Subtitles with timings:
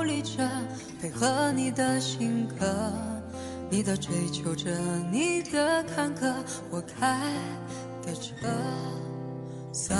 [0.00, 0.48] 努力着，
[0.98, 2.90] 配合你的性格，
[3.68, 4.70] 你的追求着，
[5.12, 6.32] 你的坎坷，
[6.70, 7.20] 我开
[8.02, 8.48] 的车。
[9.74, 9.98] 算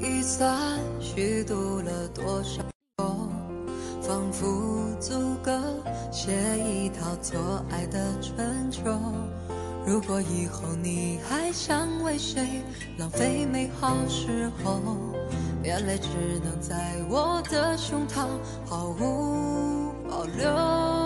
[0.00, 2.62] 一算，虚度了多少？
[4.00, 5.52] 仿佛足够
[6.12, 8.96] 写一套做爱的春秋。
[9.84, 12.62] 如果以后你还想为谁
[12.96, 14.80] 浪费美好时候，
[15.64, 16.08] 眼泪只
[16.42, 18.26] 能在我的胸膛
[18.66, 21.01] 毫无保留。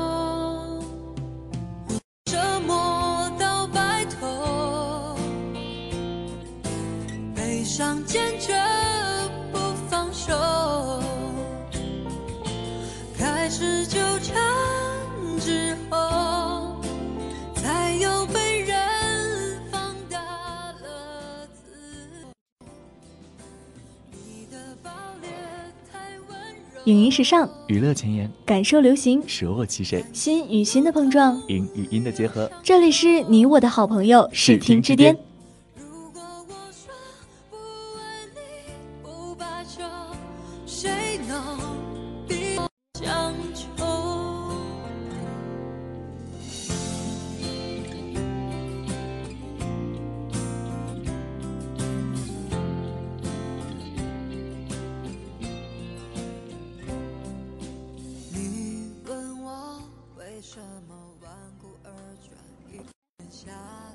[26.86, 31.36] 影音时尚，娱乐前沿，感受流行，舍我其谁，心与心的碰撞。
[31.48, 32.48] 音与音的结合。
[32.62, 35.18] 这里是你我的好朋友视听之巅。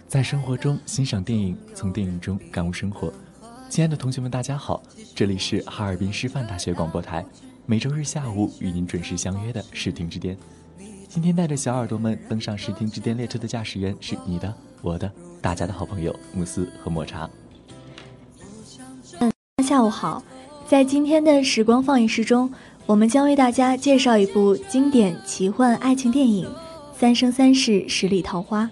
[0.08, 3.14] 在生活中欣赏电影，从电影中感悟生活。
[3.70, 4.84] 亲爱的同学们，大家好，
[5.16, 7.26] 这里是哈尔滨师范大学广播台，
[7.66, 10.38] 每周日下午与您准时相约的视听之巅。
[11.08, 15.10] 今天带着小耳朵们登上视听之巅列车的驾驶员是你的、我的、
[15.42, 17.30] 大家的好朋友慕斯和抹茶。
[19.64, 20.22] 下午好，
[20.68, 22.52] 在今天的时光放映室中，
[22.86, 26.46] 我们将为大家介绍一部经典奇幻爱情电影
[26.94, 28.66] 《三生三世十里桃花》。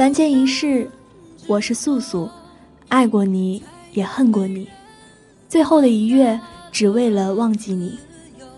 [0.00, 0.90] 凡间一世，
[1.46, 2.26] 我是素素，
[2.88, 3.62] 爱过你，
[3.92, 4.66] 也恨过你，
[5.46, 6.40] 最后的一跃，
[6.72, 7.98] 只为了忘记你。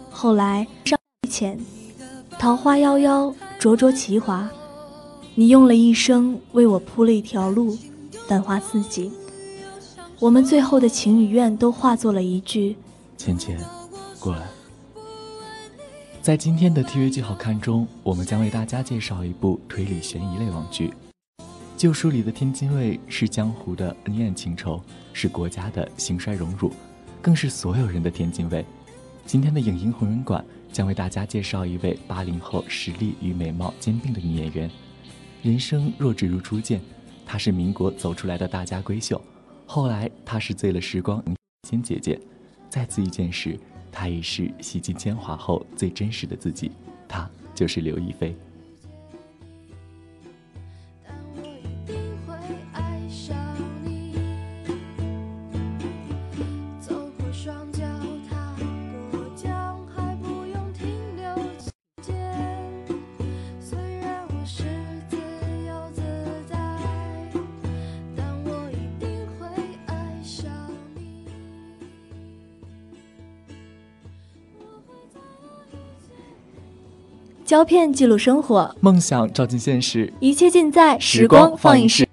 [0.09, 0.97] 后来上
[1.29, 1.59] 前，
[2.39, 4.49] 桃花夭夭，灼灼其华，
[5.35, 7.77] 你用了一生为我铺了一条路，
[8.29, 9.11] 繁花似锦。
[10.21, 12.77] 我们最后的情与愿都化作了一句
[13.19, 13.59] 芊芊，
[14.21, 14.47] 过来。
[16.23, 20.95] 在今天的 TV 剧好看中，我们将为大家介绍一部推理悬疑类网剧。
[21.83, 24.81] 旧书里的天津卫是江湖的恩怨情仇，
[25.13, 26.73] 是国家的兴衰荣辱，
[27.21, 28.65] 更是所有人的天津卫。
[29.27, 34.71] 今天的影音红人馆将为大家介绍一位八零后实力与美貌兼并的女演员。
[35.43, 36.81] 人生若只如初见，
[37.27, 39.21] 她是民国走出来的大家闺秀。
[39.67, 41.21] 后来，她是醉了时光
[41.69, 42.17] 仙姐姐，
[42.71, 43.59] 再次遇见时，
[43.91, 46.71] 她已是洗尽铅华后最真实的自己。
[47.09, 48.33] 她就是刘亦菲。
[77.53, 82.09] 胶片记录生活，梦想照进现实，一切尽在时光放映室。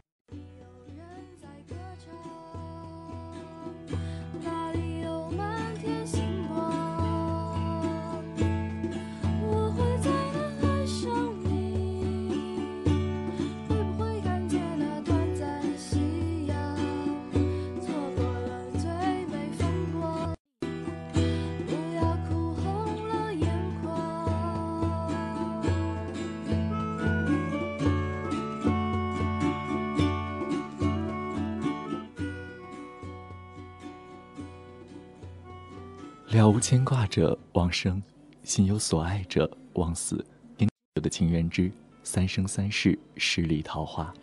[36.70, 38.00] 牵挂者忘生，
[38.44, 40.24] 心有所爱者忘死。
[40.56, 41.72] 天有的情缘之
[42.04, 44.14] 三生三世十里桃花。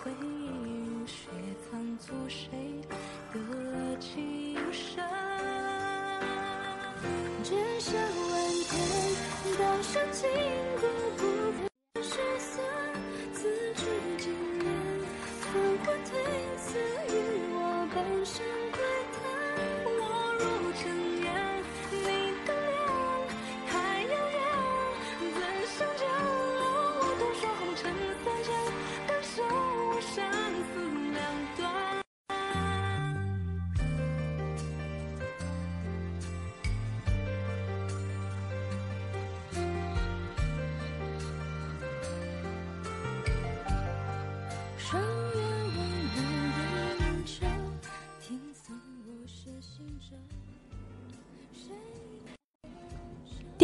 [0.00, 1.26] 回忆如雪
[1.68, 2.46] 藏作谁
[3.32, 5.04] 的情深？
[7.42, 10.30] 只身问天，道深情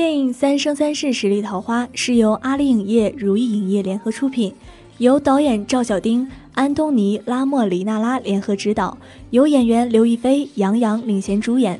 [0.00, 4.50] 电影《三生三世十里桃花》是由阿里影业、如意影业联合出品，
[4.97, 8.97] 由导演赵小丁、安东尼·拉莫里纳拉联合执导，
[9.29, 11.79] 由演员刘亦菲、杨洋领衔主演，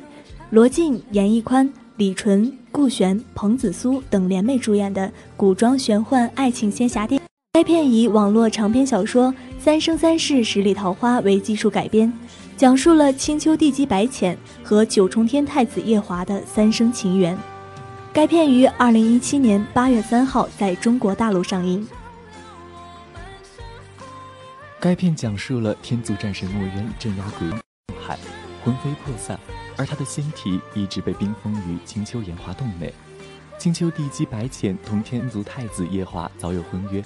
[0.51, 7.27] 罗晋、严屹宽、李纯、顾璇、彭子苏等联袂主演的古装玄幻爱情仙侠电影。
[7.53, 12.13] 该片以网络长篇小说《三生三世十里桃花》为基础改编，
[12.55, 17.35] 讲述了青丘帝姬白浅和九重天太子夜华的三生情缘。
[18.13, 21.87] 该片于二零一七年八月三号在中国大陆上映。
[24.81, 27.47] 该片讲述了天族战神墨渊镇压鬼
[28.05, 28.19] 海，
[28.65, 29.39] 魂飞魄散，
[29.77, 32.93] 而他的仙体一直被冰封于青丘岩华洞内。
[33.57, 37.01] 青丘帝姬白浅同天族太子夜华早有婚约，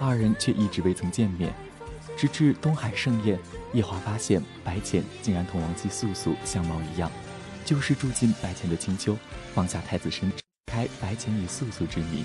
[0.00, 1.52] 二人却一直未曾见面。
[2.16, 3.38] 直至东海盛宴，
[3.74, 7.10] 夜华发现白浅竟然同亡妻素素相貌一样，
[7.62, 9.14] 就是住进白浅的青丘，
[9.52, 10.32] 放下太子身，
[10.76, 12.22] 开白浅与素素之谜。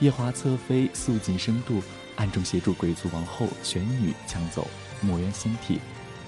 [0.00, 1.80] 夜华侧妃素锦生度，
[2.16, 4.66] 暗中协助鬼族王后玄女抢走
[5.00, 5.78] 墨渊仙体。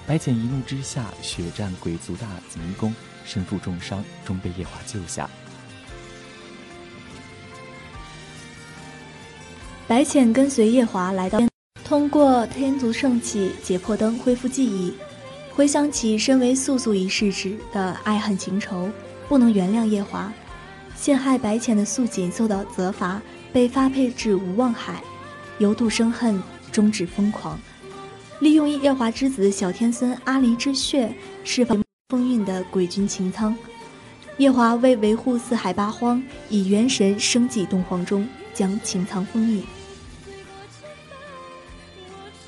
[0.07, 2.95] 白浅一怒之下血战鬼族大锦衣宫，
[3.25, 5.29] 身负重伤，终被夜华救下。
[9.89, 11.41] 白浅跟随夜华来到，
[11.85, 14.95] 通过天族圣器解破灯恢复记忆，
[15.53, 18.89] 回想起身为素素一世子的爱恨情仇，
[19.29, 20.33] 不能原谅夜华，
[21.01, 23.23] 陷害白浅的素锦受到责罚，
[23.55, 25.03] 被发配至无望海，
[25.57, 26.39] 由妒生恨，
[26.71, 27.59] 终止疯狂，
[28.41, 31.11] 利用夜华之子小天孙阿离之血
[31.43, 33.57] 释放风韵的鬼君擎苍。
[34.37, 39.65] 夜华为维护四海八荒，以元神升祭东皇钟，将擎苍封印。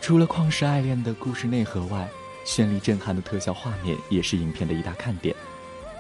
[0.03, 2.07] 除了旷世爱恋的故事内核外，
[2.45, 5.35] 绚丽震撼的特效画面也是影片的一大看点。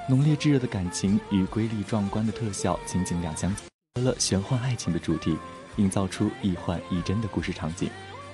[0.08, 3.62] 浓烈炙热的感情与瑰丽壮观的特效情景两相结
[3.94, 5.36] 合了玄幻爱情的主题，
[5.76, 7.88] 营造出亦幻亦真的故事场景。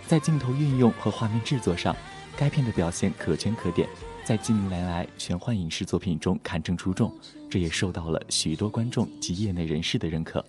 [0.07, 1.95] 在镜头运用和画面制作上，
[2.39, 3.87] 该片的表现可圈可点，
[4.25, 7.13] 在近年来玄幻影视作品中堪称出众，
[7.51, 10.43] 这也受到了许多观众及业内人士的认可。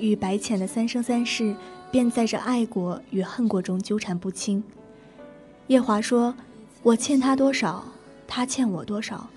[0.00, 1.54] 与白浅的三生三世，
[1.90, 4.64] 便在这爱过与恨过中纠缠不清。
[5.66, 6.34] 夜华说
[6.82, 7.84] ：“我欠他多少，
[8.26, 9.28] 他欠我多少，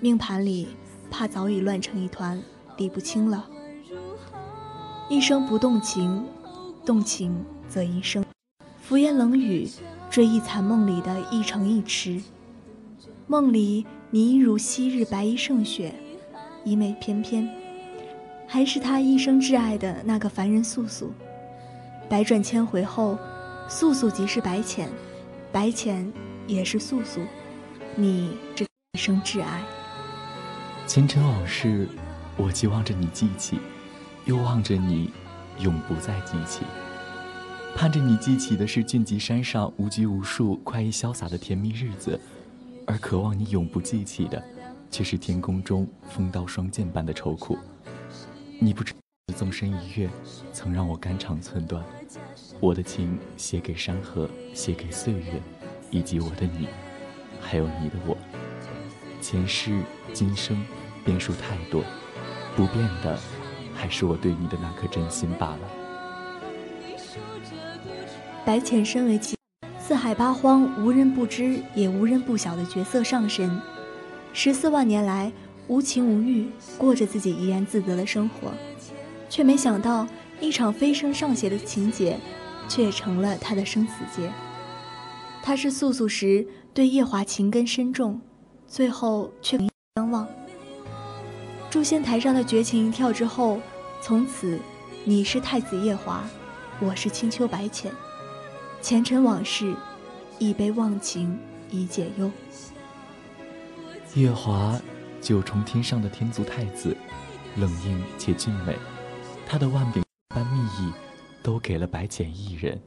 [0.00, 0.68] 命盘里
[1.10, 2.42] 怕早已乱成一团，
[2.76, 3.48] 理不清了。
[5.08, 6.24] 一生不动情，
[6.84, 8.24] 动情则一生。
[8.82, 9.68] 敷衍冷雨，
[10.10, 12.20] 追忆残梦里的一城一池。
[13.26, 15.94] 梦里你一如昔日白衣胜雪，
[16.64, 17.48] 衣袂翩翩。”
[18.52, 21.12] 还是他一生挚爱的那个凡人素素。
[22.08, 23.16] 百转千回后，
[23.68, 24.88] 素素即是白浅，
[25.52, 26.12] 白浅
[26.48, 27.20] 也是素素。
[27.94, 29.62] 你这一生挚爱，
[30.84, 31.88] 前尘往事，
[32.36, 33.60] 我既望着你记起，
[34.24, 35.12] 又望着你
[35.60, 36.64] 永不再记起。
[37.76, 42.20] 盼着你记起的是俊极山上无拘无束、快意潇洒的甜蜜日子，
[42.84, 44.42] 而渴望你永不记起的，
[44.90, 47.56] 却是天空中风刀霜剑般的愁苦。
[48.62, 48.92] 你不知
[49.34, 50.06] 纵身一跃，
[50.52, 51.82] 曾让我肝肠寸断。
[52.60, 55.40] 我的情写给山河，写给岁月，
[55.90, 56.68] 以及我的你，
[57.40, 58.14] 还有你的我。
[59.18, 59.80] 前世
[60.12, 60.62] 今生，
[61.06, 61.82] 变数太多，
[62.54, 63.18] 不变的，
[63.74, 65.60] 还是我对你的那颗真心罢了。
[68.44, 69.38] 白浅身为其
[69.78, 73.58] 四海八荒无人不知也无人不晓的角色上神，
[74.34, 75.32] 十四万年来
[75.70, 78.52] 无情无欲，过着自己怡然自得的生活，
[79.28, 80.06] 却没想到
[80.40, 82.18] 一场飞升上邪的情节。
[82.70, 84.32] 却成了他的生死劫。
[85.42, 88.20] 他是素素时对夜华情根深重，
[88.68, 89.58] 最后却
[89.96, 90.24] 相忘。
[91.68, 93.60] 诛仙台上的绝情一跳之后，
[94.00, 94.56] 从此
[95.02, 96.22] 你是太子夜华，
[96.78, 97.90] 我是青丘白浅。
[98.80, 99.74] 前尘往事，
[100.38, 101.36] 一杯忘情
[101.70, 102.30] 已解忧。
[104.14, 104.80] 夜华，
[105.20, 106.96] 九重天上的天族太子，
[107.56, 108.76] 冷硬且俊美，
[109.46, 110.02] 他的万柄
[110.34, 110.92] 般秘意。
[111.42, 112.78] 都给了白浅一人。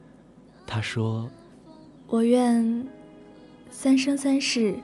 [0.64, 1.28] 他说
[2.06, 2.86] ：“我愿
[3.68, 4.76] 三生三世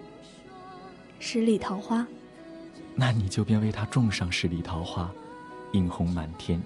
[1.20, 2.04] 十里桃花。”
[2.96, 5.08] 那你就便为他种上十里桃花，
[5.70, 6.60] 映红满天，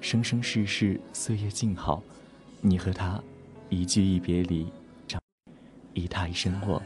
[0.00, 2.00] 生生世世岁月静好。
[2.60, 3.20] 你和他
[3.68, 4.72] 一句一别离，
[5.92, 6.80] 一踏一生我，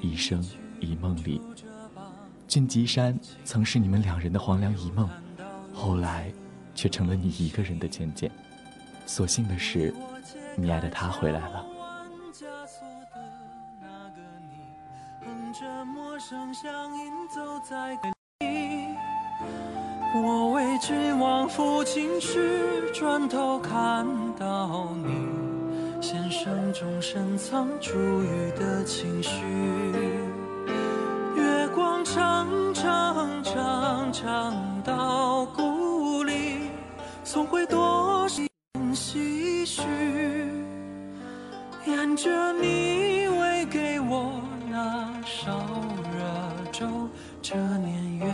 [0.00, 0.44] 一生
[0.80, 1.40] 一梦里。
[2.52, 5.08] 俊极山曾是你们两人的黄粱一梦，
[5.72, 6.30] 后来
[6.74, 8.30] 却成了你一个人的渐渐。
[9.06, 9.94] 所幸的是，
[10.54, 11.64] 你爱的他回来了。
[20.14, 22.38] 我为君往抚琴去，
[22.92, 24.06] 转头看
[24.38, 30.21] 到你，弦声中深藏珠玉的情绪。
[34.22, 36.70] 长到故里，
[37.24, 38.40] 总会多少？
[38.94, 39.82] 唏嘘，
[41.84, 45.58] 沿着你喂给我那烧
[46.14, 46.86] 热粥，
[47.42, 48.32] 这年月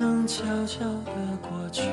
[0.00, 1.12] 能悄悄的
[1.48, 1.84] 过去。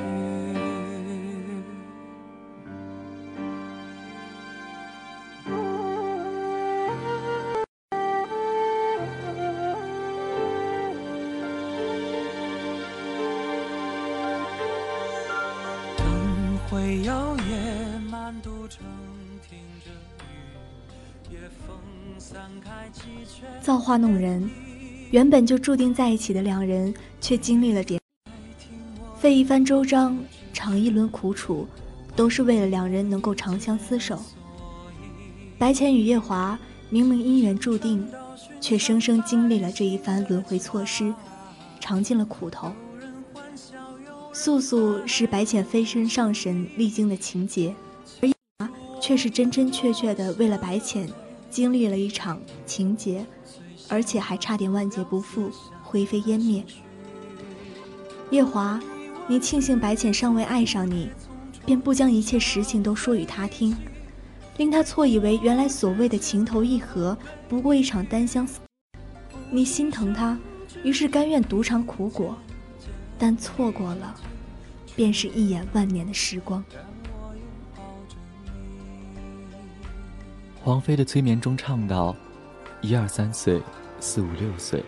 [23.97, 24.49] 弄人，
[25.11, 27.99] 原本就注定在一起的两人，却经历了点
[29.19, 30.17] 费一番周章，
[30.53, 31.67] 尝一轮苦楚，
[32.15, 34.21] 都是为了两人能够长相厮守。
[35.57, 36.59] 白浅与夜华
[36.89, 38.07] 明明姻缘注定，
[38.61, 41.13] 却生生经历了这一番轮回错失，
[41.79, 42.71] 尝尽了苦头。
[44.33, 47.73] 素素是白浅飞身上神历经的情节，
[48.21, 48.69] 而夜华
[49.01, 51.09] 却是真真确确的为了白浅
[51.49, 53.25] 经历了一场情劫，
[53.87, 55.51] 而且还差点万劫不复，
[55.83, 56.63] 灰飞烟灭。
[58.31, 58.79] 夜华，
[59.27, 61.09] 你庆幸白浅尚未爱上你，
[61.65, 63.75] 便不将一切实情都说与他听，
[64.57, 68.59] 令他错以为原来所谓的情投意合不过一场单相思。
[69.51, 70.37] 你心疼他，
[70.83, 72.35] 于是甘愿独尝苦果。
[73.17, 74.13] 但错过了，
[74.95, 76.61] 便是一眼万年的时光。
[80.61, 82.13] 黄飞的催眠中唱道
[82.85, 83.59] ：“一二三岁，
[83.99, 84.83] 四五六岁，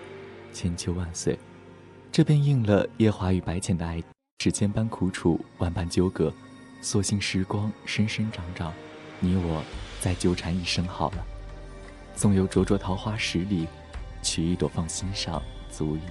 [0.54, 1.38] 千秋万岁。”
[2.14, 4.04] 这便应了夜华与白浅的爱，
[4.38, 6.32] 是千般苦楚，万般纠葛。
[6.80, 8.72] 所幸时光深深长长，
[9.20, 9.64] 你我
[10.00, 11.26] 再纠缠一生好了。
[12.16, 13.68] 纵有灼灼桃花十里，
[14.22, 16.02] 取一朵放心上足矣。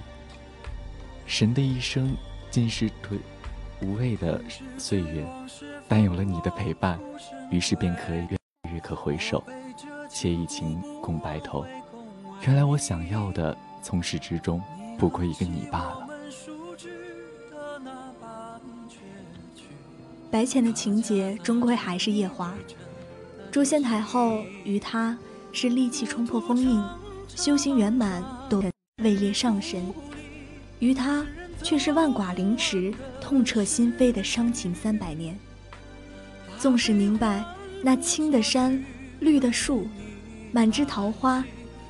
[1.25, 2.13] 神的一生
[2.51, 3.17] 尽是对
[3.81, 4.41] 无谓的
[4.77, 5.25] 岁月，
[5.87, 6.99] 但有了你的陪伴，
[7.49, 9.41] 于是便可以越越可回首，
[10.09, 11.65] 且以情共白头。
[12.45, 14.61] 原来我想要的，从始至终
[14.97, 16.07] 不过一个你罢了。
[20.29, 22.53] 白浅的情节终归还是夜华。
[23.51, 25.17] 诛仙台后，于他
[25.51, 26.83] 是力气冲破封印，
[27.27, 28.61] 修行圆满，斗
[29.03, 29.83] 位列上神。
[30.79, 31.25] 于他
[31.63, 35.37] 却是万剐凌迟、痛彻心扉的伤情三百年。
[36.59, 37.43] 纵使明白
[37.81, 38.83] 那青的山、
[39.19, 39.87] 绿的树、
[40.51, 41.43] 满枝桃花，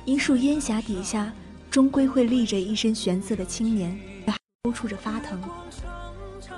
[0.08, 1.30] 一树烟霞底下，
[1.70, 3.94] 终归会立着一身玄色的青年，
[4.64, 5.38] 抽搐着发疼。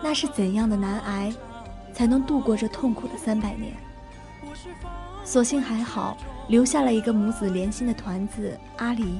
[0.01, 1.33] 那是怎样的难挨，
[1.93, 3.75] 才能度过这痛苦的三百年？
[5.25, 6.17] 所幸还好，
[6.49, 9.17] 留下了一个母子连心的团子阿离。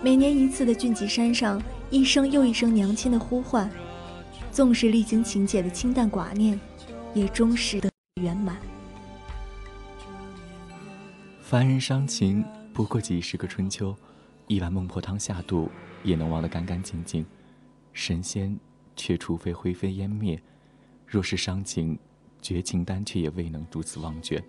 [0.00, 3.68] 每年一次的俊极山上，一声又一声娘亲的呼唤，
[4.52, 6.60] 纵是历经情节的清淡寡念，
[7.12, 7.90] 也终是得
[8.22, 8.56] 圆满。
[11.40, 12.44] 凡人伤情
[12.76, 13.96] 不过几十个春秋，
[14.48, 15.70] 一碗孟婆汤下肚
[16.04, 17.24] 也能忘得干干净净。
[17.94, 18.54] 神仙
[18.94, 20.38] 却除非灰飞烟灭，
[21.06, 21.98] 若是伤情，
[22.42, 24.44] 绝情丹却也未能如此忘却。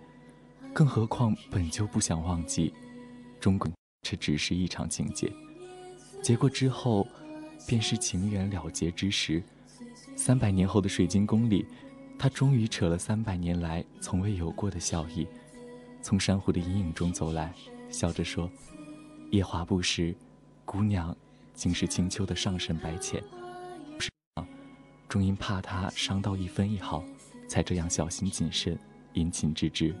[0.74, 2.74] 更何况本就不想忘记，
[3.40, 5.32] 终归这只是一场情劫。
[6.22, 7.08] 结过之后，
[7.66, 9.42] 便是情缘了结之时。
[10.16, 11.64] 三百年后的水晶宫里，
[12.18, 15.26] 他终于扯了三百年来从未有过的笑意，
[16.02, 17.54] 从珊瑚的阴影中走来，
[17.90, 18.50] 笑着说
[19.30, 20.14] ：“夜华不识，
[20.64, 21.16] 姑娘，
[21.54, 23.22] 竟是青丘的上神白浅。
[23.98, 24.10] 是
[25.08, 27.02] 终因怕他伤到一分一毫，
[27.48, 28.78] 才这样小心谨慎，
[29.12, 29.94] 殷勤致之。”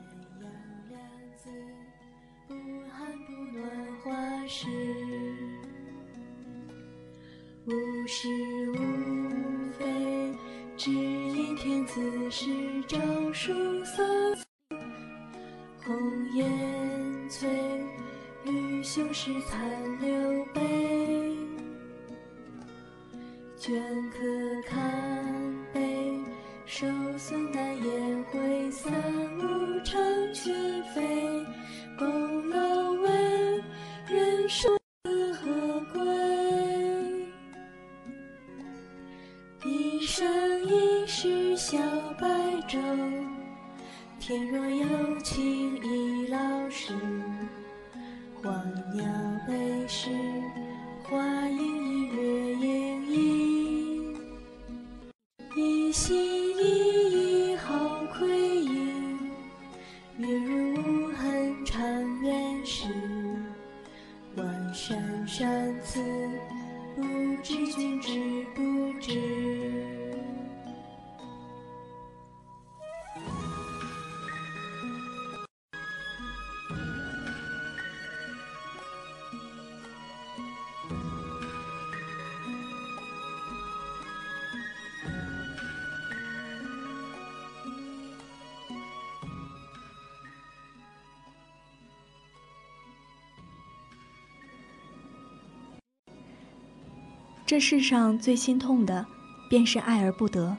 [97.48, 99.06] 这世上最心痛的，
[99.48, 100.54] 便是爱而不得。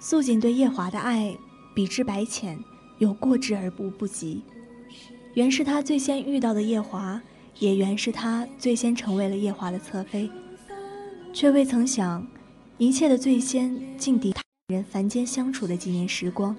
[0.00, 1.36] 素锦对夜华的爱，
[1.74, 2.58] 比之白浅，
[2.96, 4.42] 有过之而无不及。
[5.34, 7.20] 原是他最先遇到的夜华，
[7.58, 10.30] 也原是他最先成为了夜华的侧妃，
[11.34, 12.26] 却未曾想，
[12.78, 16.56] 一切的最先竟抵他人凡间相处的几年时光。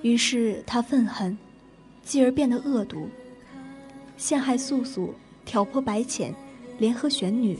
[0.00, 1.36] 于是他愤恨，
[2.02, 3.10] 继而变得恶毒，
[4.16, 5.12] 陷害素素，
[5.44, 6.34] 挑拨白浅，
[6.78, 7.58] 联合玄女。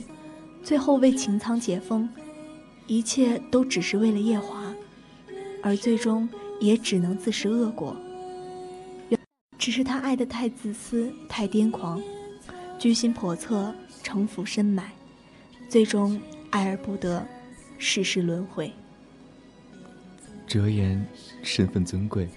[0.65, 2.09] 最后为擎苍解封，
[2.87, 4.73] 一切都只是为了夜华，
[5.61, 6.27] 而最终
[6.59, 7.95] 也只能自食恶果。
[9.59, 12.01] 只是他爱得太自私、太癫狂，
[12.79, 14.91] 居心叵测，城府深埋，
[15.69, 17.23] 最终爱而不得，
[17.77, 18.71] 世事轮回。
[20.47, 21.05] 折颜
[21.43, 22.27] 身份尊贵，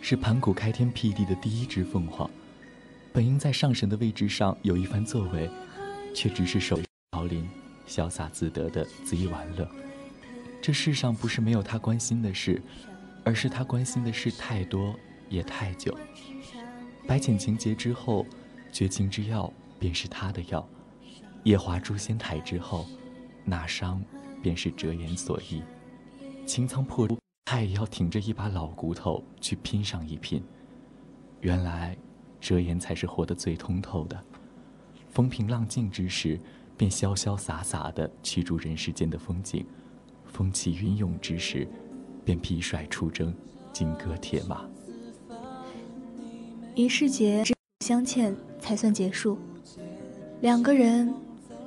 [0.00, 2.30] 是盘古开天辟地的第一只凤凰，
[3.12, 5.50] 本应在上神的位置上有一番作为，
[6.14, 6.78] 却只是守
[7.10, 7.44] 桃林。
[7.92, 9.68] 潇洒自得的恣意玩乐，
[10.62, 12.58] 这世上不是没有他关心的事，
[13.22, 15.94] 而是他关心的事太多也太久。
[17.06, 18.24] 白浅情劫之后，
[18.72, 20.66] 绝情之药便是他的药；
[21.44, 22.86] 夜华诛仙台之后，
[23.44, 24.02] 那伤
[24.42, 25.62] 便是折颜所依。
[26.46, 30.42] 擎苍破竹，他也要挺着一把老骨头去拼上一拼。
[31.42, 31.94] 原来，
[32.40, 34.18] 折颜才是活得最通透的。
[35.10, 36.40] 风平浪静之时。
[36.76, 39.64] 便潇潇洒洒地驱逐人世间的风景，
[40.24, 41.68] 风起云涌之时，
[42.24, 43.32] 便披帅出征，
[43.72, 44.64] 金戈铁马。
[46.74, 47.44] 一世劫
[47.80, 49.38] 相欠才算结束，
[50.40, 51.12] 两个人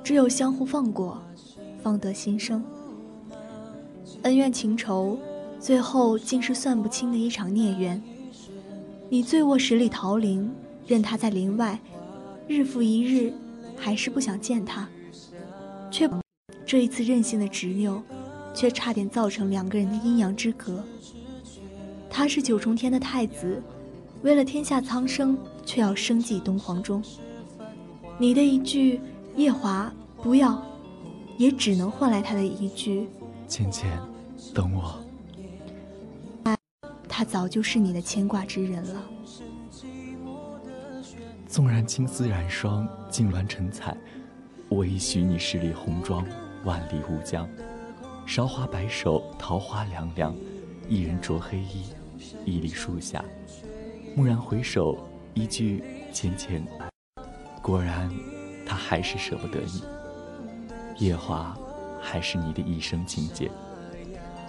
[0.02, 1.22] 只有相互放过，
[1.82, 2.64] 方得新生。
[4.22, 5.18] 恩怨情仇，
[5.60, 8.02] 最后竟是算不清的一场孽缘。
[9.08, 10.50] 你醉卧十里桃林，
[10.86, 11.78] 任他在林外，
[12.48, 13.32] 日复一日，
[13.76, 14.88] 还是不想见他。
[15.96, 16.06] 却
[16.66, 18.02] 这一次任性的执拗，
[18.52, 20.84] 却差点造成两个人的阴阳之隔。
[22.10, 23.62] 他是九重天的太子，
[24.20, 27.02] 为了天下苍生，却要生计东皇钟。
[28.18, 29.00] 你的一句
[29.36, 29.90] “夜华
[30.22, 30.62] 不要”，
[31.38, 33.08] 也只能换来他的一句
[33.48, 33.98] “倩倩，
[34.52, 34.98] 等我”。
[37.08, 39.02] 他早就是你的牵挂之人了。
[41.48, 43.96] 纵然青丝染霜，尽乱成彩，
[44.68, 46.26] 我已许你十里红妆，
[46.64, 47.48] 万里乌江。
[48.26, 50.34] 韶华白首，桃花凉凉，
[50.88, 51.84] 一人着黑衣，
[52.44, 53.24] 屹立树下。
[54.16, 54.98] 蓦然回首，
[55.34, 56.66] 一句浅浅，
[57.62, 58.10] 果然，
[58.66, 59.84] 他还是舍不得你。
[60.98, 61.56] 夜华，
[62.00, 63.48] 还是你的一生情结。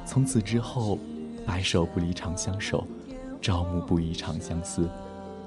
[0.04, 0.98] 从此之后，
[1.46, 2.88] 白首不离长相守，
[3.40, 4.90] 朝暮不移长相思。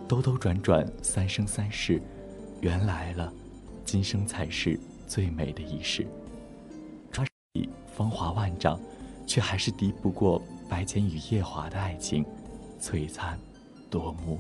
[0.07, 2.01] 兜兜转转，三生三世，
[2.61, 3.33] 缘来了，
[3.91, 6.07] 今生才是最美的一世。
[7.11, 7.25] 抓
[7.55, 8.79] 里芳华万丈，
[9.27, 12.25] 却还是敌不过白浅与夜华的爱情，
[12.81, 13.37] 璀璨
[13.91, 14.39] 夺目。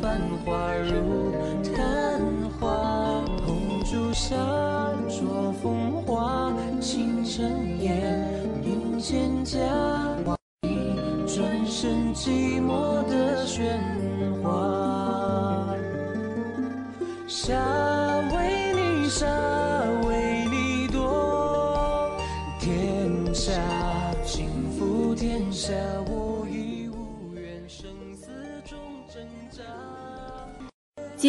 [0.00, 1.32] 繁华如
[1.62, 2.20] 昙
[2.58, 3.22] 花。
[3.46, 4.34] 红烛下，
[5.08, 7.46] 灼风华，倾城
[7.80, 7.92] 烟，
[8.64, 9.58] 云蒹葭。
[11.26, 12.49] 转身，即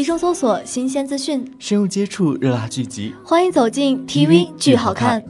[0.02, 5.24] 集中搜索新鲜资讯，深入接触热辣剧集，欢迎走进 TV 剧好看。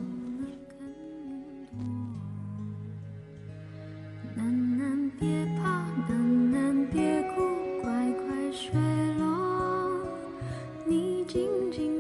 [4.33, 7.41] 楠楠别怕，楠楠别哭，
[7.81, 8.71] 快快睡
[9.19, 9.91] 落。
[10.87, 11.90] 你静静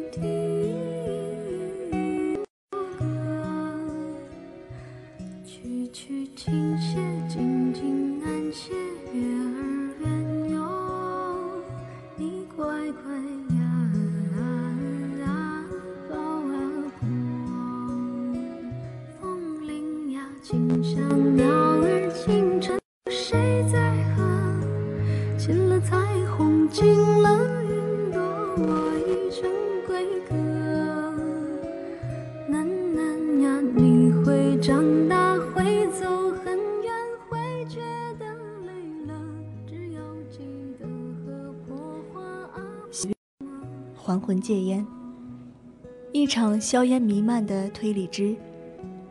[46.71, 48.33] 硝烟弥漫的推理之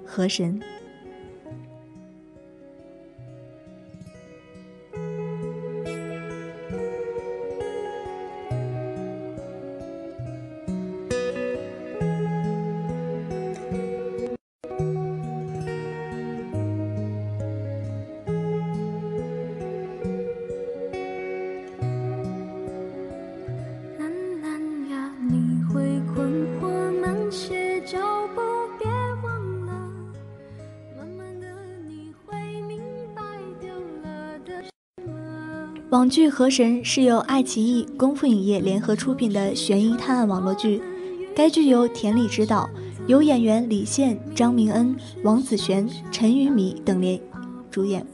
[0.03, 0.59] 河神。
[36.11, 40.83] 剧《河神》是由爱奇艺、功夫影业联合出品的悬疑探案网络剧。
[41.37, 42.69] 该剧由田里执导，
[43.07, 47.19] 由演员李现、张明恩、王子璇、陈雨米等联
[47.71, 48.05] 主演。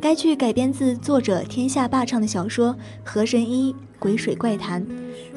[0.00, 4.84] 该剧改编自作者天下霸唱的小说《河神一鬼水怪谈》，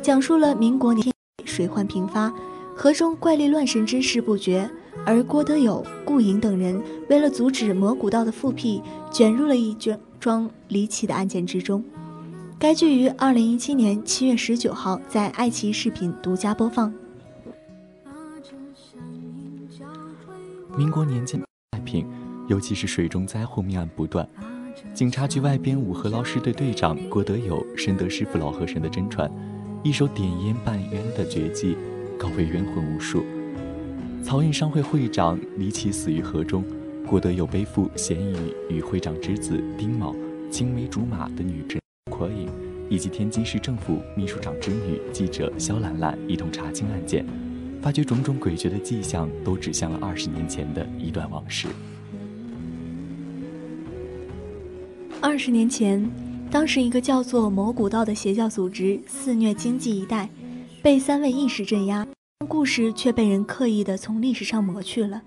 [0.02, 1.14] 讲述了民国年
[1.46, 2.34] 水患频发，
[2.76, 4.68] 河中怪力乱神之事不绝，
[5.06, 11.84] 而郭德友、顾颖等人为了阻止魔古道的复辟，卷入了一桩桩离奇的案件之中。
[12.60, 16.92] 该剧于二零一七年七月十九号在爱奇艺视频独家播放。
[20.76, 21.40] 民国年间
[21.70, 22.08] 太平，
[22.48, 24.28] 尤其是水中灾祸命案不断。
[24.92, 29.32] 警察局外边五河捞尸队队长郭德友深得师傅老河神的真传，
[29.84, 31.78] 一手点烟办冤的绝技，
[32.18, 33.24] 告慰冤魂无数。
[34.24, 36.66] 漕运商会会长离奇死于河中，
[37.06, 38.36] 郭德友背负嫌疑
[38.68, 40.16] 与会长之子丁某
[40.50, 42.48] 青梅竹马的女真可以，
[42.90, 47.26] 以及天津市政府秘书长之女记者肖兰兰一同查清案件，
[47.82, 51.68] 发觉种种诡谲的迹象都指向了二十年前的一段往事。
[55.20, 56.10] 二十年前，
[56.50, 60.30] 当时一个叫做魔古道的邪教组织肆虐经济一带，
[60.82, 62.08] 被三位义士镇压，
[62.48, 65.22] 故事却被人刻意的从历史上抹去了。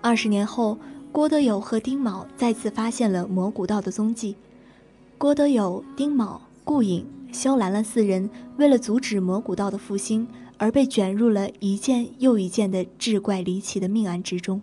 [0.00, 0.78] 二十年后，
[1.10, 4.36] 郭德友和丁卯再次发现了魔古道的踪迹。
[5.18, 10.24] 郭德友、丁卯、顾颖、肖兰兰四人为了阻止魔古道的复兴，
[10.56, 14.62] 而被卷入了一件又一件的志怪离奇的命案之中。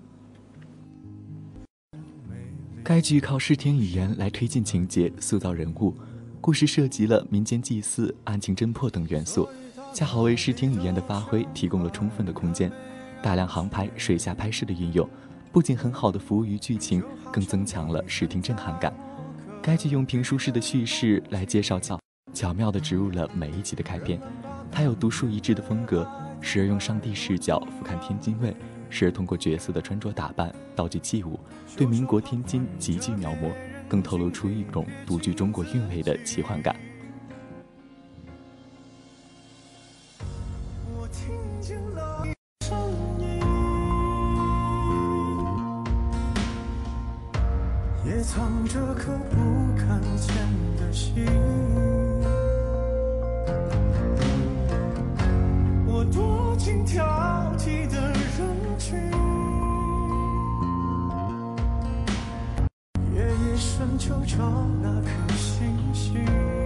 [2.86, 5.94] 该剧靠视听语言来推进情节、塑造人物，
[6.39, 9.46] 故事涉及了民间祭祀、案情侦破等元素，
[9.94, 12.72] 恰好为视听语言的发挥提供了充分的空间。
[13.22, 15.06] 大量航拍、水下拍摄的运用，
[15.52, 18.94] 不仅很好的服务于剧情，更增强了视听震撼感。
[19.65, 21.99] 该剧用评书式的叙事来介绍巧
[22.36, 24.21] 巧妙地植入了每一集的开篇。
[24.71, 26.08] 它有独树一帜的风格，
[26.39, 28.56] 时而用上帝视角俯瞰天津卫，
[28.91, 31.39] 时而通过角色的穿着打扮、道具器物，
[31.75, 33.51] 对民国天津极具描摹，
[33.89, 36.75] 更透露出一种独具中国韵味的奇幻感。
[48.28, 49.36] 藏着颗不
[49.78, 50.36] 敢见
[50.78, 51.26] 的心。
[55.86, 57.06] 我躲进挑
[57.56, 59.00] 剔的人群，
[63.14, 64.44] 夜夜深就找
[64.82, 66.64] 那颗星星。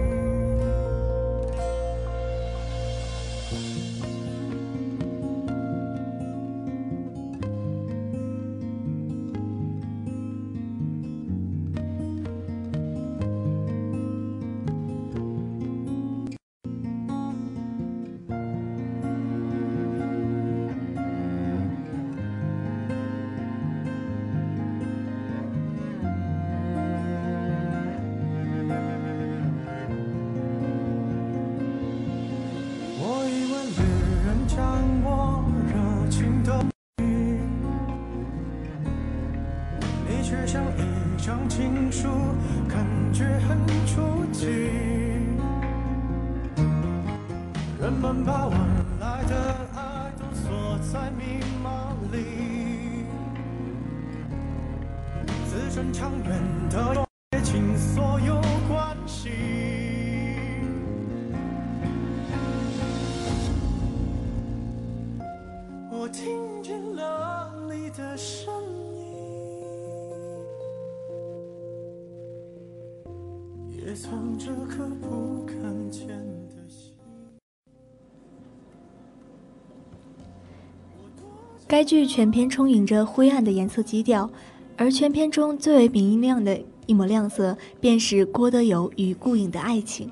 [81.70, 84.28] 该剧全篇充盈着灰暗的颜色基调，
[84.76, 90.10] 而全片中最为明亮的一抹亮色，便是郭德友与顾影的爱情。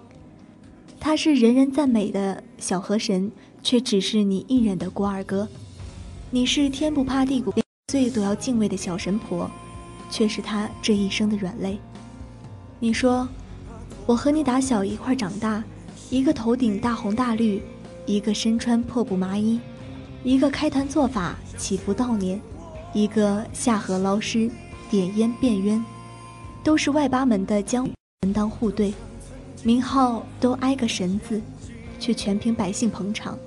[1.01, 5.49] 他是人人赞美的小河神，却只是你一人的郭二哥。
[6.31, 9.51] 你是天不怕地不怕，罪都要敬畏的小神婆，
[10.09, 11.77] 却是他这一生的软肋。
[12.79, 13.29] 你说，
[14.07, 15.65] 我和你打小一块长大，
[16.09, 17.61] 一个头顶大红大绿，
[18.07, 19.59] 一个身穿破布麻衣，
[20.29, 22.39] 一个开坛做法祈福悼念，
[22.93, 24.51] 一个下河捞尸
[24.91, 25.83] 点烟变冤，
[26.63, 27.89] 都是外八门的江
[28.21, 28.93] 门当户对，
[29.63, 31.41] 名号都挨个神字，
[31.99, 33.39] 却全凭百姓捧场。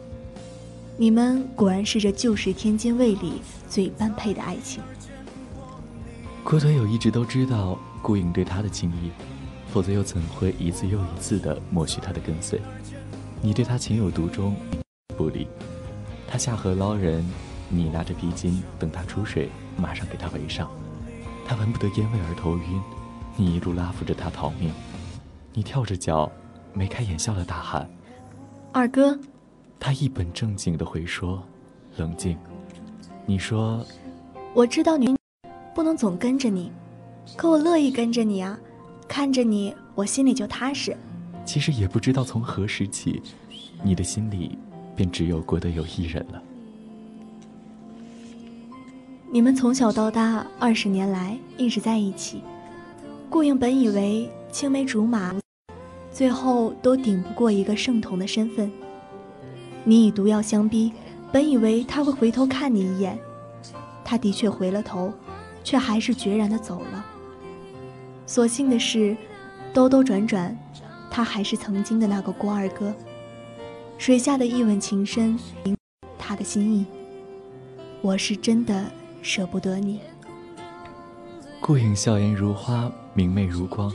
[0.98, 3.34] 你们果然是这旧时天津卫里
[3.70, 4.82] 最般配的爱情。
[6.44, 9.12] 郭德友一直都知道顾影对他的敬意，
[9.72, 12.60] 否则又怎会一次又一次的抹去他的跟随？
[13.40, 14.56] 你对他情有独钟，
[15.16, 15.48] 不离。
[16.32, 17.26] 他下河捞人，
[17.68, 20.72] 你拿着皮筋等他出水，马上给他围上。
[21.46, 22.82] 他闻不得烟味而头晕，
[23.36, 24.72] 你一路拉扶着他逃命。
[25.52, 26.32] 你跳着脚，
[26.74, 27.86] 眉开眼笑的大喊
[28.72, 29.20] 二哥
[29.78, 31.44] ，：“他一本正经地回说，
[31.98, 32.38] 冷静。”
[33.28, 33.86] 你说
[34.54, 35.14] 我知道你
[35.76, 36.72] 不能总跟着你，
[37.36, 38.58] 可我乐意跟着你啊，
[39.06, 40.96] 看着你，我心里就踏实。
[41.44, 43.22] 其实也不知道从何时起，
[43.84, 44.58] 你的心里
[45.02, 46.40] 便只有郭德友一人了。
[49.32, 52.44] 你们从小到大二十年来一直在一起，
[53.28, 55.34] 顾影本以为青梅竹马，
[56.12, 58.72] 最后都顶不过一个圣童的身份。
[59.84, 60.94] 你以毒药相逼，
[61.32, 63.18] 本以为他会回头看你一眼，
[64.06, 65.12] 他的确回了头，
[65.64, 67.04] 却还是决然的走了。
[68.28, 69.18] 所幸的是，
[69.74, 70.56] 兜兜转转，
[71.10, 72.94] 他还是曾经的那个郭二哥。
[74.02, 75.38] 水下的一吻情深，
[76.18, 76.88] 他的心意。
[78.02, 80.00] 我是真的舍不得你。
[81.62, 83.94] 顾影笑颜如花，明媚如光，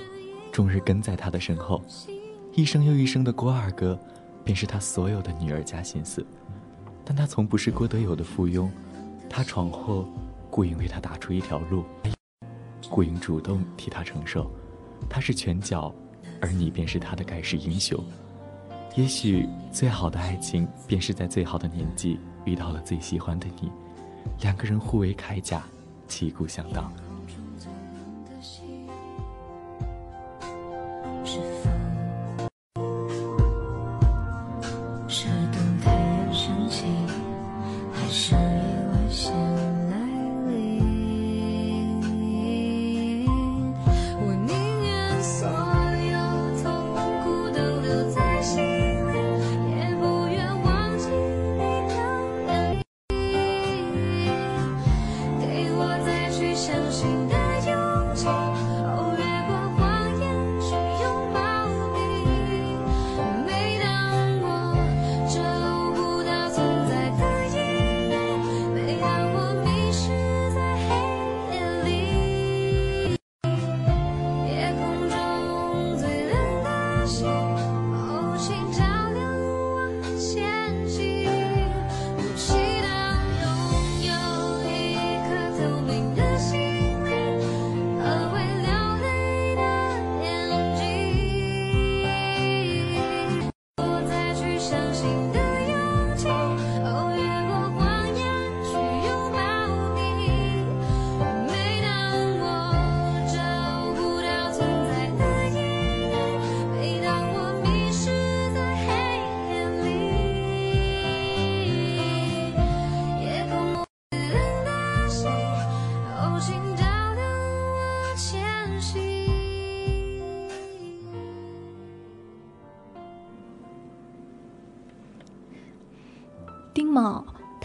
[0.52, 1.82] 终日跟在他的身后，
[2.54, 3.98] 一声又一声的郭二哥，
[4.44, 6.24] 便是他所有的女儿家心思。
[7.04, 8.70] 但他从不是郭德友的附庸，
[9.28, 10.08] 他闯祸，
[10.52, 11.82] 顾影为他打出一条路，
[12.88, 14.48] 顾影主动替他承受，
[15.10, 15.92] 他是拳脚，
[16.40, 18.00] 而你便是他的盖世英雄。
[18.96, 23.70] 也许最好的爱情，便是在最好的年纪遇到了最喜欢的你，
[24.40, 25.62] 两个人互为铠甲，
[26.08, 26.90] 旗鼓相当。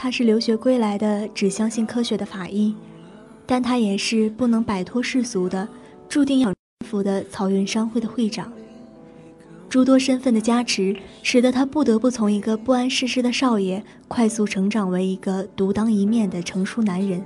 [0.04, 2.74] 他是留学归来的只相信科学的法医，
[3.46, 5.68] 但他也是不能摆脱世俗的，
[6.10, 6.52] 注定要
[6.88, 8.52] 服的草原商会的会长。
[9.70, 17.24] 诸多身份的加持，使得他不得不从一个不谙世事的少爷，快速成长为一个独当一面的成熟男人。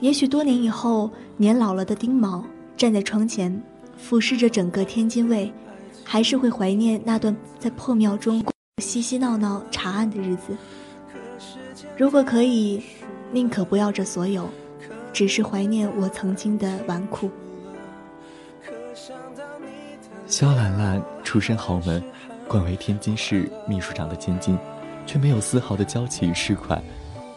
[0.00, 2.44] 也许多年以后，年老了的丁卯
[2.76, 3.58] 站在窗前，
[3.96, 5.50] 俯视着整个天津卫，
[6.04, 8.44] 还是会怀念那段在破庙中
[8.82, 10.54] 嬉嬉闹闹查案的日子。
[11.96, 12.82] 如果可以，
[13.30, 14.48] 宁可不要这所有，
[15.12, 17.30] 只是怀念我曾经的纨绔。
[20.26, 22.02] 肖兰兰出身豪门，
[22.48, 24.58] 官为天津市秘书长的千金，
[25.06, 26.80] 却没有丝毫的娇气与市侩。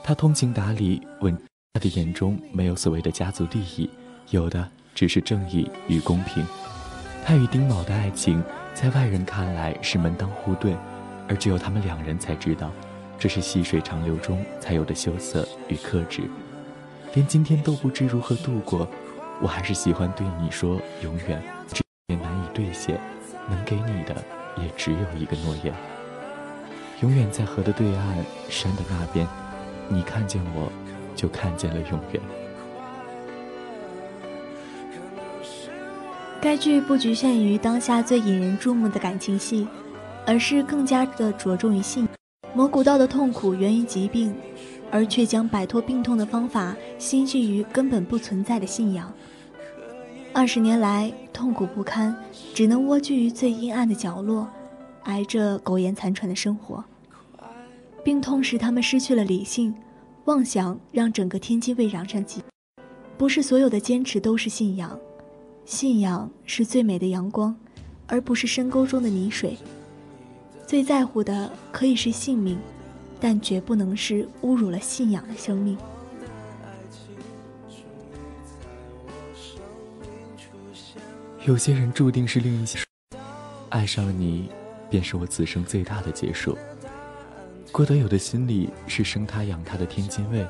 [0.03, 1.37] 她通情达理，稳。
[1.73, 3.87] 她的眼中没有所谓的家族利益，
[4.31, 6.43] 有的只是正义与公平。
[7.23, 8.43] 她与丁卯的爱情，
[8.73, 10.75] 在外人看来是门当户对，
[11.27, 12.71] 而只有他们两人才知道，
[13.19, 16.23] 这是细水长流中才有的羞涩与克制。
[17.13, 18.87] 连今天都不知如何度过，
[19.41, 21.41] 我还是喜欢对你说永远。
[21.67, 22.99] 这也难以兑现，
[23.49, 24.15] 能给你的
[24.57, 25.73] 也只有一个诺言。
[27.01, 28.17] 永远在河的对岸，
[28.49, 29.27] 山的那边，
[29.87, 30.71] 你看见我，
[31.15, 32.21] 就看见了永远。
[36.39, 39.67] 该剧不局限于当下最引人注目的感情戏，
[40.25, 42.07] 而是更加的着重于性。
[42.57, 44.33] 蘑菇道的痛苦源于疾病，
[44.89, 49.13] 而却将摆脱病痛的方法心系于根本不存在的信仰。
[50.33, 52.15] 二十年来，痛苦不堪，
[52.55, 54.49] 只能蜗居于最阴暗的角落，
[55.03, 56.83] 挨着苟延残喘的生活。
[58.03, 59.71] 病痛使他们失去了理性，
[60.25, 62.41] 妄想让整个天津卫染上疾。
[63.19, 64.99] 不是所有的坚持都是信仰，
[65.63, 67.55] 信仰是最美的阳光，
[68.07, 69.55] 而不是深沟中的泥水。
[70.67, 72.59] 最在乎的可以是性命，
[73.21, 75.77] 但绝不能是侮辱了信仰的生命。
[81.45, 82.77] 有些人注定是另一些，
[83.69, 84.49] 爱上了你，
[84.89, 86.57] 便是我此生最大的结束。
[87.71, 90.45] 郭德友的心里是生他养他的天津卫，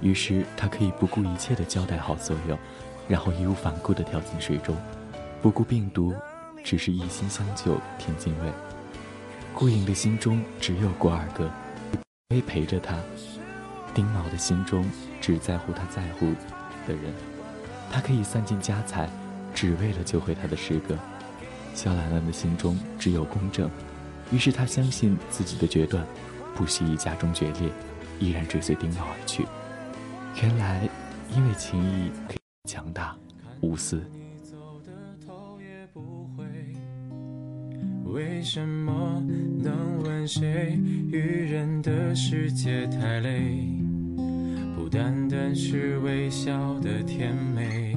[0.00, 2.58] 于是他可以不顾一切的交代好所有，
[3.06, 4.74] 然后义无反顾的跳进水中，
[5.42, 6.14] 不顾病毒，
[6.64, 8.71] 只是一心相救天津卫。
[9.54, 11.50] 顾影的心中只有郭二哥，
[12.30, 12.96] 会陪着他。
[13.94, 14.84] 丁卯的心中
[15.20, 16.26] 只在乎他在乎
[16.86, 17.12] 的人，
[17.90, 19.08] 他可以散尽家财。
[19.54, 20.96] 只为了救回他的师哥，
[21.74, 23.70] 肖兰兰的心中只有公正，
[24.32, 26.02] 于是她相信自己的决断，
[26.54, 27.70] 不惜以家中决裂，
[28.18, 29.46] 依然追随丁卯而去。
[30.40, 30.88] 原来，
[31.36, 33.14] 因为情谊可以强大
[33.60, 34.02] 无私。
[38.12, 39.24] 为什么
[39.62, 40.78] 能问谁，
[41.10, 41.18] 愚
[41.50, 43.66] 人的世界太累，
[44.76, 47.96] 不单单是微笑的甜美。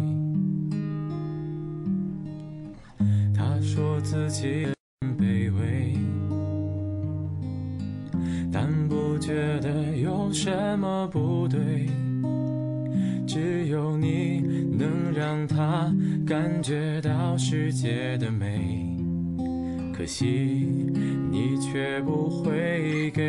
[3.35, 4.65] 他说自己
[5.01, 5.97] 很卑微，
[8.53, 11.89] 但不觉得有什么不对，
[13.27, 14.39] 只有你
[14.71, 15.93] 能让他
[16.25, 18.94] 感觉到世界的美。
[19.97, 20.25] 可惜
[21.31, 23.23] 你却不会给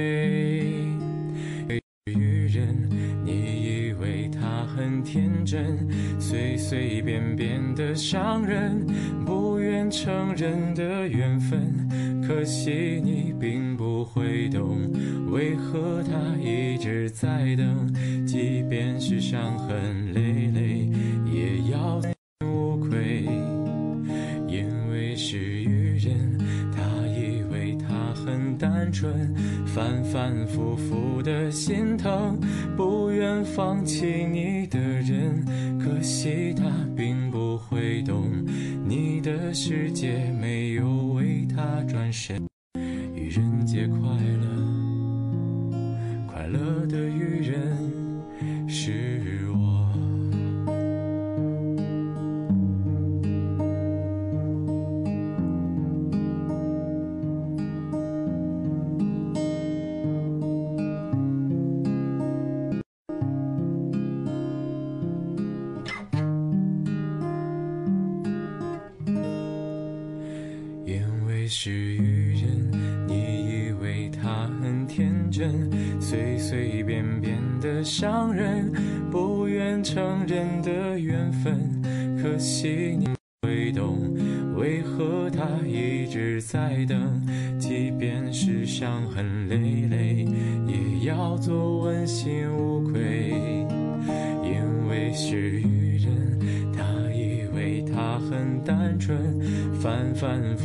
[2.06, 2.90] 愚人。
[3.24, 5.88] 你以为他很天真，
[6.18, 8.84] 随随便便的伤人，
[9.24, 11.72] 不愿承认的缘分，
[12.26, 14.90] 可惜你并不会懂，
[15.30, 17.94] 为何他一直在等，
[18.26, 20.55] 即便是伤痕累累，
[30.46, 32.38] 反复复的心疼，
[32.76, 35.44] 不愿放弃你的人，
[35.78, 36.64] 可惜他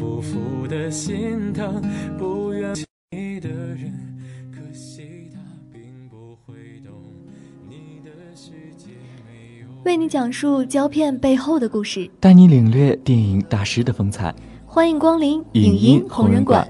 [0.02, 1.80] 反复复的心疼，
[2.18, 2.74] 不愿
[3.12, 3.93] 你的人，
[4.52, 5.39] 可惜他
[5.72, 6.91] 并不会懂，
[7.70, 8.88] 你的世界
[9.28, 9.68] 没有。
[9.86, 12.10] 为你讲述胶片背后的故事。
[12.20, 14.34] 带你领略电影大师的风采。
[14.66, 16.68] 欢迎光临影音红人馆。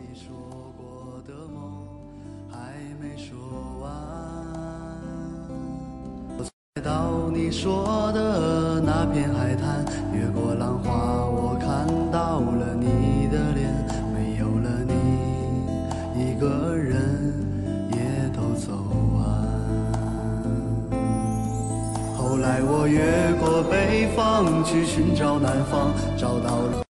[24.15, 26.90] 方去寻找南方，找到了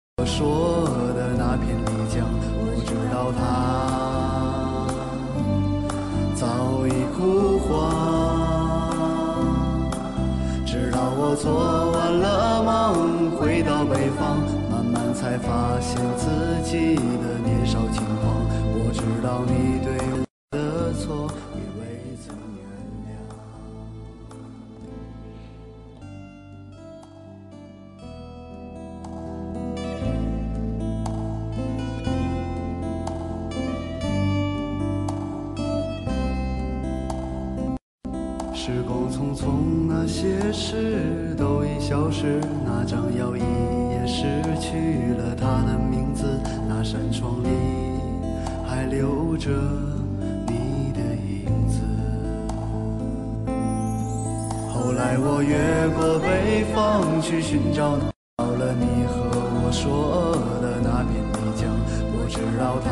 [57.29, 57.95] 去寻找，
[58.37, 59.29] 到了你和
[59.61, 61.69] 我说的那片丽江，
[62.11, 62.89] 我知道它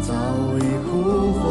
[0.00, 0.16] 早
[0.56, 1.44] 已枯黄。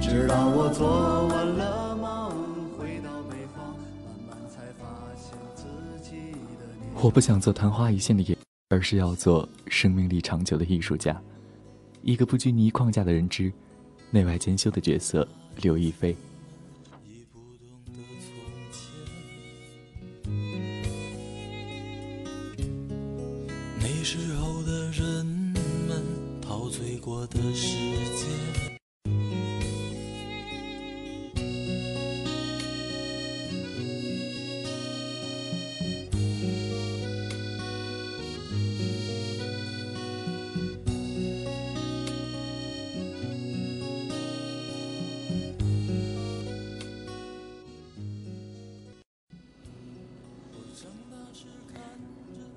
[0.00, 2.30] 直到我做完了梦，
[2.78, 3.66] 回到北方，
[4.06, 5.66] 慢慢才发现自
[6.00, 6.62] 己的
[7.02, 8.38] 我不想做昙花一现的演，
[8.68, 11.20] 而是要做生命力长久的艺术家，
[12.02, 13.52] 一个不拘泥框架的人之，
[14.12, 16.16] 内外兼修的角色刘亦菲。
[27.18, 27.74] 陶醉过的世
[28.14, 28.78] 界。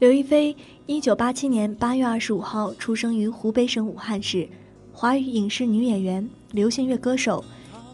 [0.02, 0.56] 刘亦菲，
[0.88, 4.50] 一九八七年八月二十五号出生于湖北省武汉市，
[4.92, 7.44] 华语影视女演员、流行乐歌手，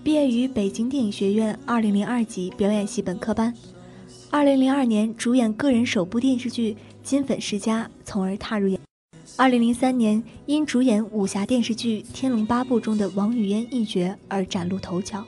[0.04, 3.54] 毕业于北京电影学院二零零二级表演系本科班。
[4.32, 6.74] 二零零二年主演个人首部电视剧
[7.04, 8.80] 《金粉世家》，从而踏入演。
[9.36, 15.24] 二零零三年，因主演武侠电视剧《天龙八部》中的王语嫣一角而崭露头角。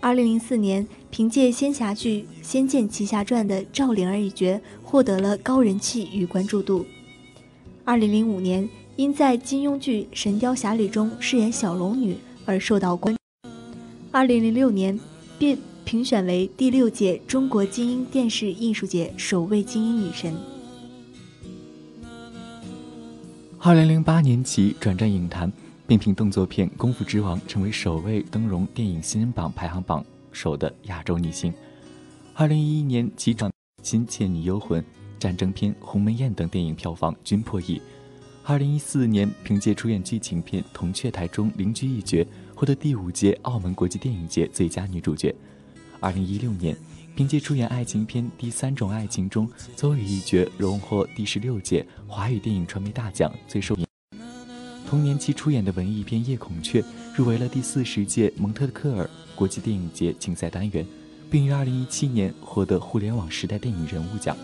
[0.00, 0.86] 二零零四年，
[1.16, 6.84] 凭借仙侠剧《仙剑奇侠传》的赵灵儿一角获得了高人气与关注度。
[7.84, 13.16] 二零零五年，因在金庸剧《神雕侠侣》中饰演小龙女而受到关。
[14.10, 14.98] 二零零六年，
[15.38, 20.34] 被评选为第六届中国金鹰电视艺术节首位金鹰女神。
[23.60, 25.52] 二零零八年起转战影坛，
[25.86, 30.04] 并凭动作片《功夫之王》成为首位登荣电影新人榜排行榜
[30.34, 31.54] 首的亚洲女星。
[32.34, 33.50] 二零一一年其转
[33.82, 34.82] 《新倩女幽魂》、
[35.18, 37.80] 战争片《鸿门宴》等电影票房均破亿。
[38.42, 45.34] 二零一四年凭借出演剧情片《铜雀台》中邻居一角，获得第五届澳门国际电影节最佳女主角。
[46.00, 46.76] 二零一六年。
[47.16, 53.76] 凭借出演爱情片《第三种爱情》中邹雨一角，荣获第十六届华语电影传媒大奖最受。
[54.84, 56.82] 同年其出演的文艺片《夜孔雀》
[57.14, 60.84] 入围了第四十届蒙特克尔国际电影节竞赛单元，
[61.30, 64.36] 并于二零一七年获得互联网时代电影人物奖。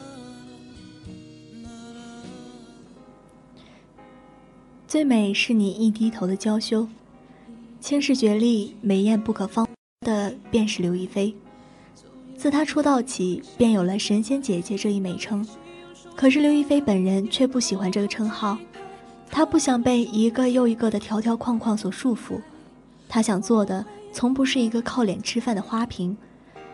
[4.87, 6.87] 最美是你一低头的娇羞，
[7.81, 9.66] 倾世绝丽、美艳不可方
[10.03, 11.35] 的便是刘亦菲。
[12.37, 15.45] 自她出道起，便有了“神仙姐姐”这一美称。
[16.14, 18.57] 可是刘亦菲本人却不喜欢这个称号，
[19.29, 22.41] 她不想被一个又一个的条条框框所束缚。
[23.11, 26.17] 他想做的，从不是一个靠脸吃饭的花瓶，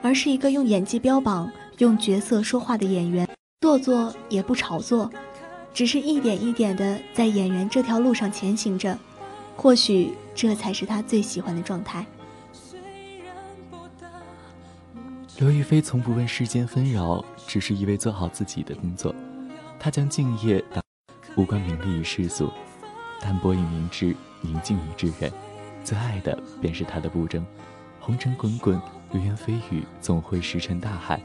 [0.03, 3.27] 而是一个用演技标榜、用角色说话的演员。
[3.63, 5.11] 做作也不炒作，
[5.73, 8.97] 只是一点一点的在演员这条路上前行着。
[9.57, 12.05] 或许这才是他最喜欢的状态。
[15.39, 19.15] 刘亦菲从不问世间纷扰，只是一味做好自己的工作。
[19.79, 20.83] 她将敬业当
[21.35, 22.51] 无关名利与世俗，
[23.21, 25.33] 淡泊与明志，宁静与致远。
[25.87, 27.47] 最爱的便是他的不争。
[28.01, 28.81] 红尘滚滚，
[29.13, 31.23] 流言蜚语总会石沉大海，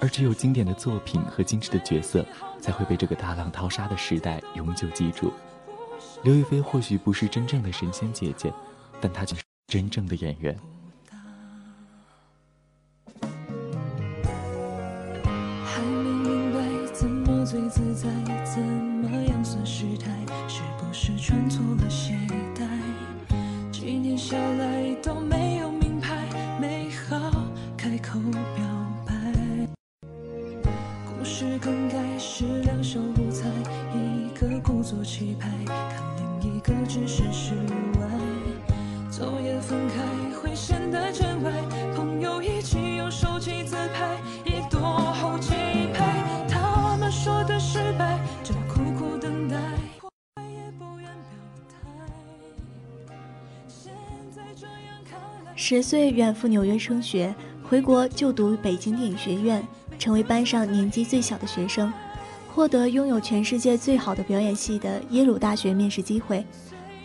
[0.00, 2.22] 而只有经典的作品和精致的角色，
[2.60, 5.32] 才会被这个大浪淘沙的时代永久记住。
[6.22, 8.52] 刘亦菲或许不是真正的神仙姐姐，
[9.00, 10.54] 但她却是真正的演员。
[55.64, 57.32] 十岁远赴纽约升学，
[57.62, 59.64] 回国就读北京电影学院，
[59.96, 61.92] 成为班上年纪最小的学生，
[62.52, 66.44] 获得拥有全世界最好的表演系的耶鲁大学面试机会，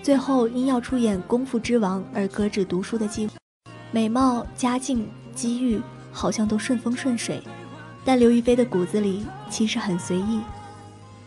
[0.02, 3.34] 最后因要出演《功夫之王》而搁置读书的计划。
[3.92, 5.80] 美貌、家境、机遇，
[6.12, 7.40] 好像都顺风顺水。
[8.04, 10.42] 但刘亦菲的骨子里其实很随意，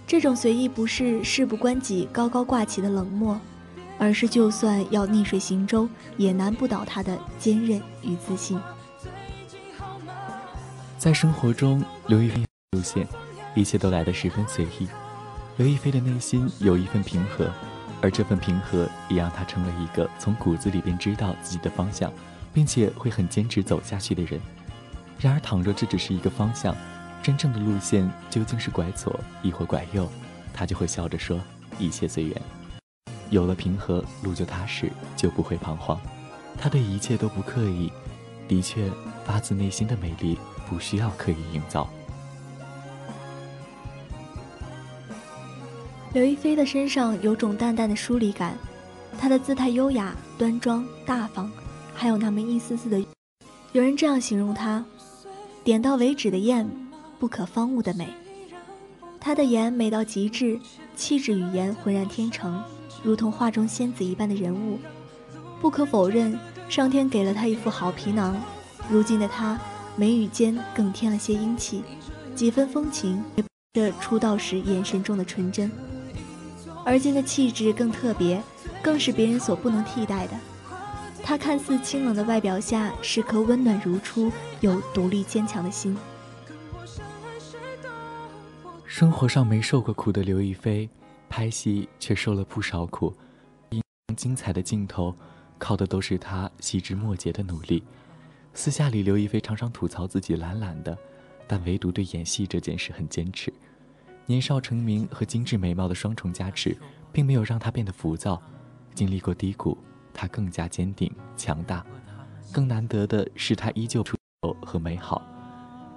[0.05, 3.41] 这种随意不是事不关己、高高挂起的冷漠，
[4.01, 5.87] 而是就算要逆水行舟，
[6.17, 8.59] 也难不倒她的坚韧与自信。
[10.97, 12.43] 在生活中，刘亦菲
[12.73, 13.07] 路线，
[13.55, 14.89] 一切都来得十分随意。
[15.59, 17.53] 刘亦菲的内心有一份平和，
[18.01, 22.11] 而这份平和也让她成了一个从骨子里便知道自己的方向，
[22.55, 24.41] 并且会很坚持走下去的人。
[25.19, 26.75] 然而，倘若这只是一个方向，
[27.23, 30.11] 真正的路线究竟是拐左亦或拐右，
[30.55, 31.39] 她就会笑着说
[31.79, 32.43] ：“一切随缘。”
[33.31, 35.99] 有了平和，路就踏实，就不会彷徨。
[36.59, 37.91] 他对一切都不刻意，
[38.47, 38.91] 的确，
[39.25, 40.37] 发自内心的美丽
[40.69, 41.89] 不需要刻意营造。
[46.13, 48.59] 刘亦菲的身上有种淡淡的疏离感，
[49.17, 51.51] 她的姿态优雅、端庄、大方，
[51.95, 53.01] 还有那么一丝丝的……
[53.73, 54.85] 有人这样形容她。
[55.63, 56.69] 点到为止的艳，
[57.21, 58.09] 不可方物的美。
[59.21, 60.59] 她的颜美到极致，
[60.97, 62.61] 气质语言浑然天成，
[63.03, 64.79] 如同画中仙子一般的人物。
[65.61, 66.39] 不可否认，
[66.69, 68.35] 上天给了他一副好皮囊。
[68.89, 69.59] 如今的他，
[69.97, 71.83] 眉宇间更添了些英气，
[72.35, 73.23] 几分风情，
[73.75, 75.71] 这出道时眼神中的纯真。
[76.85, 78.43] 而今的气质更特别，
[78.83, 80.33] 更是别人所不能替代的。
[81.23, 85.97] 他看似清冷的外表下，是颗温暖如初、又独立坚强的心。
[88.87, 90.89] 生活上没受过苦的刘亦菲，
[91.31, 93.15] 拍戏却受了不少苦，
[94.17, 95.15] 精彩的镜头
[95.59, 97.83] 靠的都是他细枝末节的努力。
[98.53, 100.99] 私下里，刘亦菲常常吐槽自己懒懒的，
[101.47, 103.51] 但唯独对演戏这件事很坚持。
[104.27, 106.77] 年少成名和精致美貌的双重加持，
[107.13, 108.43] 并没有让她变得浮躁。
[108.93, 109.79] 经历过低谷，
[110.13, 111.87] 她更加坚定强大。
[112.53, 115.23] 更难得的是，她依旧出头和美好。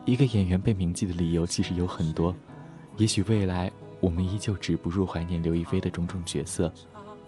[0.06, 2.36] 一个演员被铭记的理由其实有很多，
[2.98, 3.72] 也许未来
[4.04, 6.70] 我们依旧止不住怀念刘亦菲的种种角色，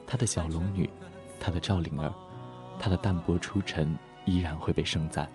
[0.05, 0.89] 她的小龙女，
[1.39, 2.13] 她的赵灵儿，
[2.77, 3.97] 她的淡泊出尘。
[4.25, 5.29] 依然会被盛赞。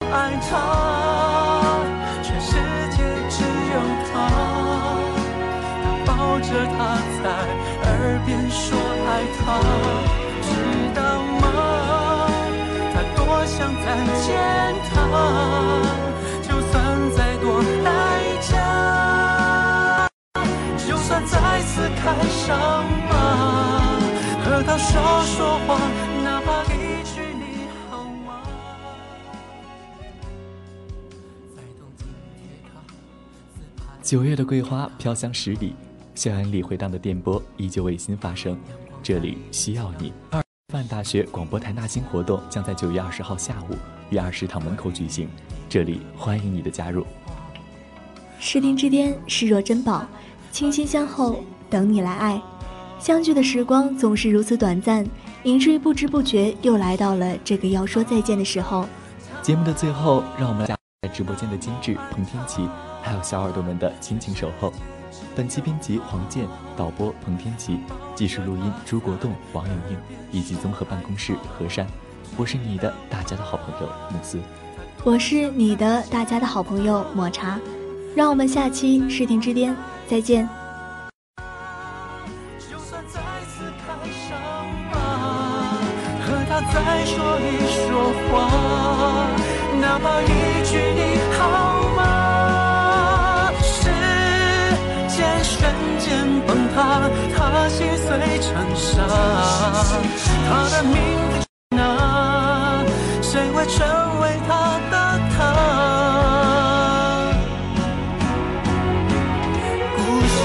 [0.00, 1.80] 爱他，
[2.20, 2.50] 全世
[2.90, 4.12] 界只有他，
[5.84, 6.76] 他抱着她
[7.22, 7.24] 在
[7.86, 9.46] 耳边说爱他，
[10.42, 10.50] 知
[10.94, 11.00] 道
[11.40, 11.44] 吗？
[12.92, 13.86] 他多想再
[14.26, 14.26] 见
[15.14, 15.82] 她，
[16.42, 17.88] 就算再多代
[18.40, 20.08] 价，
[20.76, 23.12] 就算再次开伤疤，
[24.44, 25.78] 和他说说话，
[26.24, 28.42] 哪怕一句你好吗？
[34.02, 35.76] 九月的桂花飘香十里，
[36.16, 38.58] 校园里回荡的电波依旧为心发声。
[39.02, 40.12] 这里需要你。
[40.30, 40.42] 二
[40.72, 43.76] 范大学广播台纳新活动将在九月二十号下午
[44.10, 45.28] 于二食堂门口举行，
[45.68, 47.06] 这里欢迎你的加入。
[48.38, 50.06] 视听之巅，视若珍宝，
[50.52, 52.40] 倾心相候，等你来爱。
[52.98, 55.06] 相聚的时光总是如此短暂，
[55.42, 58.86] 以至于不知不觉又来到了这个要说再见的时候。
[59.42, 60.76] 节目的最后，让我们在
[61.12, 62.68] 直播间的金志、彭天琪，
[63.02, 64.72] 还有小耳朵们的亲情守候。
[65.36, 66.46] 本期编辑黄健，
[66.76, 67.78] 导播彭天琪，
[68.14, 69.98] 技术录音朱国栋、王莹莹，
[70.32, 71.86] 以及综合办公室何山。
[72.36, 74.40] 我是你的大家的好朋友慕斯。
[75.04, 77.60] 我是你的大家的好朋友抹茶，
[78.16, 79.76] 让我们下期视听之巅
[80.08, 80.48] 再见。
[82.58, 84.36] 就算再次开伤
[84.92, 84.98] 疤，
[86.26, 88.50] 和他再说一说话，
[89.80, 90.24] 哪怕一
[90.64, 91.38] 句你好
[91.94, 93.52] 吗？
[93.62, 93.84] 时
[95.06, 99.06] 间瞬间崩塌，他心碎成沙，
[100.48, 100.94] 他的名
[101.30, 101.43] 字？
[103.66, 105.40] 成为他的他？
[109.96, 110.36] 故事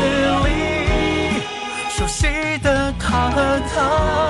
[0.45, 0.47] 里
[1.89, 2.27] 熟悉
[2.63, 3.35] 的他和
[3.73, 4.28] 她，